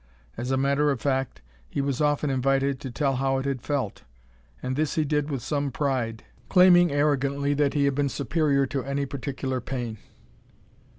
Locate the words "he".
1.69-1.79, 4.95-5.05, 7.75-7.85